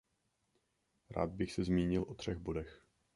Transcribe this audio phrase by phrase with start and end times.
[1.09, 2.85] Rád bych se zmínil o třech bodech.